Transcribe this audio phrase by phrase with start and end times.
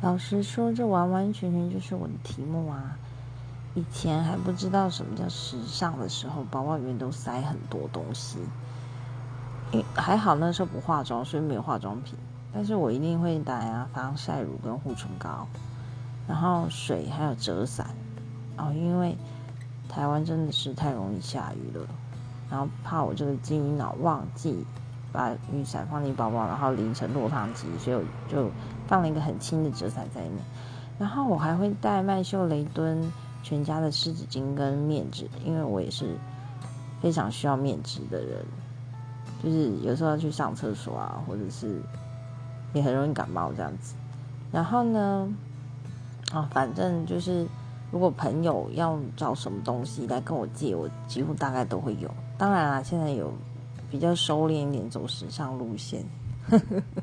[0.00, 2.96] 老实说，这完完全全就是我的题目啊！
[3.74, 8.38] 以前还不知道什么叫时尚的时候，包包里面都塞很多东西。
[9.72, 12.14] 因还好那时候不化妆，所以没有化妆品。
[12.52, 15.46] 但是我一定会带啊防晒乳跟护唇膏，
[16.26, 17.88] 然后水还有折伞。
[18.56, 19.16] 哦，因为
[19.88, 21.86] 台湾真的是太容易下雨了，
[22.48, 24.64] 然后怕我这个金鱼脑忘记
[25.18, 28.48] 把雨伞放进包包，然后淋成落汤鸡，所以我就
[28.86, 30.38] 放了一个很轻的折伞在里面。
[30.96, 36.16] 然后我还会带曼秀雷敦全家的湿纸巾跟面纸，因为我也是
[37.02, 38.44] 非常需要面纸的人，
[39.42, 41.82] 就是有时候要去上厕所啊，或者是
[42.72, 43.96] 也很容易感冒这样子。
[44.52, 45.28] 然后呢，
[46.32, 47.44] 啊，反正就是
[47.90, 52.08] 如果朋友要找什么东西来跟我借，我几乎大概都会有。
[52.36, 53.32] 当然啦，现在有
[53.90, 56.04] 比较收敛一点，走时尚路线。
[56.48, 57.02] 呵呵呵